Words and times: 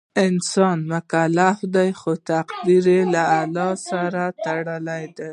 انسان 0.25 0.79
مکلف 0.93 1.57
دی 1.75 1.89
خو 1.99 2.11
تقدیر 2.31 2.85
له 3.13 3.23
الله 3.39 3.71
سره 3.89 4.23
تړلی 4.43 5.03
دی. 5.17 5.29